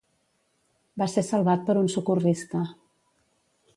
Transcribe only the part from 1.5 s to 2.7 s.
per un socorrista.